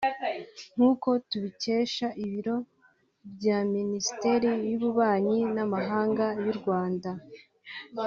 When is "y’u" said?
6.45-6.55